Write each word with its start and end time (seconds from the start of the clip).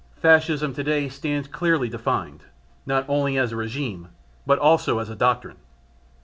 Fascism 0.19 0.73
today 0.73 1.09
stands 1.09 1.47
clearly 1.47 1.87
defined 1.87 2.45
not 2.87 3.05
only 3.07 3.37
as 3.37 3.51
a 3.51 3.55
regime, 3.55 4.07
but 4.47 4.57
also 4.57 4.97
as 4.97 5.11
a 5.11 5.15
doctrine. 5.15 5.57